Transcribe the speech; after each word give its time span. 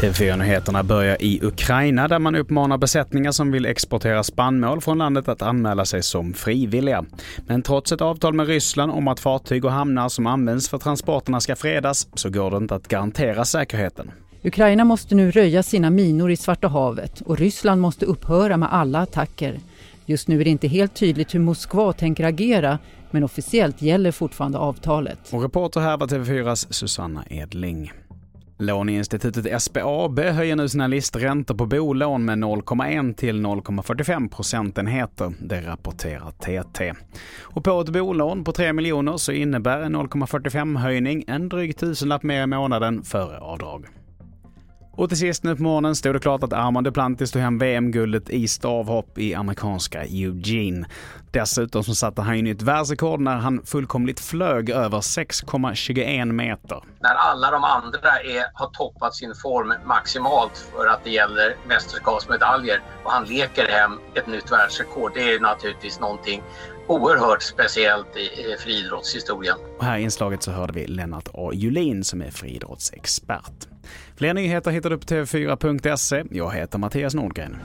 TV4-nyheterna 0.00 0.82
börjar 0.82 1.22
i 1.22 1.40
Ukraina 1.42 2.08
där 2.08 2.18
man 2.18 2.34
uppmanar 2.34 2.78
besättningar 2.78 3.32
som 3.32 3.52
vill 3.52 3.66
exportera 3.66 4.22
spannmål 4.22 4.80
från 4.80 4.98
landet 4.98 5.28
att 5.28 5.42
anmäla 5.42 5.84
sig 5.84 6.02
som 6.02 6.34
frivilliga. 6.34 7.04
Men 7.46 7.62
trots 7.62 7.92
ett 7.92 8.00
avtal 8.00 8.34
med 8.34 8.46
Ryssland 8.46 8.92
om 8.92 9.08
att 9.08 9.20
fartyg 9.20 9.64
och 9.64 9.72
hamnar 9.72 10.08
som 10.08 10.26
används 10.26 10.68
för 10.68 10.78
transporterna 10.78 11.40
ska 11.40 11.56
fredas 11.56 12.08
så 12.14 12.30
går 12.30 12.50
det 12.50 12.56
inte 12.56 12.74
att 12.74 12.88
garantera 12.88 13.44
säkerheten. 13.44 14.10
Ukraina 14.42 14.84
måste 14.84 15.14
nu 15.14 15.30
röja 15.30 15.62
sina 15.62 15.90
minor 15.90 16.30
i 16.30 16.36
Svarta 16.36 16.68
havet 16.68 17.20
och 17.20 17.38
Ryssland 17.38 17.80
måste 17.80 18.06
upphöra 18.06 18.56
med 18.56 18.72
alla 18.72 18.98
attacker. 18.98 19.58
Just 20.08 20.28
nu 20.28 20.40
är 20.40 20.44
det 20.44 20.50
inte 20.50 20.68
helt 20.68 20.94
tydligt 20.94 21.34
hur 21.34 21.40
Moskva 21.40 21.92
tänker 21.92 22.24
agera 22.24 22.78
men 23.10 23.24
officiellt 23.24 23.82
gäller 23.82 24.12
fortfarande 24.12 24.58
avtalet. 24.58 25.18
Och 25.32 25.42
reporter 25.42 25.80
här 25.80 25.96
var 25.96 26.06
TV4s 26.06 26.66
Susanna 26.72 27.24
Edling. 27.30 27.92
Låneinstitutet 28.58 29.62
SBAB 29.62 30.18
höjer 30.18 30.56
nu 30.56 30.68
sina 30.68 30.86
listräntor 30.86 31.54
på 31.54 31.66
bolån 31.66 32.24
med 32.24 32.38
0,1 32.38 33.14
till 33.14 33.46
0,45 33.46 34.28
procentenheter. 34.28 35.32
Det 35.40 35.60
rapporterar 35.60 36.30
TT. 36.30 36.94
Och 37.40 37.64
på 37.64 37.80
ett 37.80 37.88
bolån 37.88 38.44
på 38.44 38.52
3 38.52 38.72
miljoner 38.72 39.16
så 39.16 39.32
innebär 39.32 39.80
en 39.80 39.96
0,45 39.96 40.78
höjning 40.78 41.24
en 41.26 41.48
dryg 41.48 41.76
tusenlapp 41.76 42.22
mer 42.22 42.42
i 42.42 42.46
månaden 42.46 43.02
före 43.02 43.38
avdrag. 43.38 43.86
Och 44.98 45.08
till 45.08 45.18
sist 45.18 45.44
nu 45.44 45.56
på 45.56 45.62
morgonen 45.62 45.96
stod 45.96 46.14
det 46.14 46.18
klart 46.18 46.42
att 46.42 46.52
Armand 46.52 46.86
Duplantis 46.86 47.30
tog 47.30 47.42
hem 47.42 47.58
VM-guldet 47.58 48.30
i 48.30 48.48
stavhopp 48.48 49.18
i 49.18 49.34
amerikanska 49.34 50.04
Eugene. 50.04 50.86
Dessutom 51.30 51.84
så 51.84 51.94
satte 51.94 52.22
han 52.22 52.36
ju 52.36 52.42
nytt 52.42 52.62
världsrekord 52.62 53.20
när 53.20 53.36
han 53.36 53.62
fullkomligt 53.66 54.20
flög 54.20 54.70
över 54.70 54.98
6,21 54.98 56.32
meter. 56.32 56.82
När 57.00 57.14
alla 57.14 57.50
de 57.50 57.64
andra 57.64 58.20
är, 58.20 58.44
har 58.54 58.70
toppat 58.70 59.14
sin 59.14 59.34
form 59.34 59.74
maximalt 59.86 60.58
för 60.76 60.86
att 60.86 61.04
det 61.04 61.10
gäller 61.10 61.56
mästerskapsmedaljer 61.68 62.82
och 63.04 63.12
han 63.12 63.24
leker 63.24 63.68
hem 63.68 63.92
ett 64.14 64.26
nytt 64.26 64.52
världsrekord, 64.52 65.12
det 65.14 65.32
är 65.34 65.40
naturligtvis 65.40 66.00
någonting 66.00 66.42
oerhört 66.86 67.42
speciellt 67.42 68.16
i 68.16 68.56
friidrottshistorien. 68.58 69.56
Och 69.78 69.84
här 69.84 69.98
i 69.98 70.02
inslaget 70.02 70.42
så 70.42 70.50
hörde 70.50 70.72
vi 70.72 70.86
Lennart 70.86 71.28
A. 71.34 71.50
Julin 71.52 72.04
som 72.04 72.22
är 72.22 72.30
friidrottsexpert. 72.30 73.68
Fler 74.16 74.34
nyheter 74.34 74.70
hittar 74.70 74.90
du 74.90 74.98
på 74.98 75.04
tv4.se. 75.04 76.24
Jag 76.30 76.50
heter 76.54 76.78
Mattias 76.78 77.14
Nordgren. 77.14 77.56